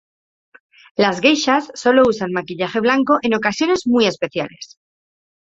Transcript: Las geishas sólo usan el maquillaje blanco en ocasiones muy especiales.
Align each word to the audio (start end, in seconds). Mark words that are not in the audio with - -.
Las 0.95 1.19
geishas 1.21 1.71
sólo 1.75 2.01
usan 2.09 2.29
el 2.29 2.33
maquillaje 2.33 2.79
blanco 2.79 3.19
en 3.21 3.35
ocasiones 3.35 3.85
muy 3.85 4.07
especiales. 4.07 4.79